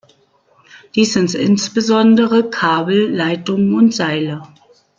Dies 0.95 1.13
sind 1.13 1.35
insbesondere 1.35 2.49
Kabel, 2.49 3.15
Leitungen 3.15 3.75
und 3.75 3.93
Seile. 3.93 4.41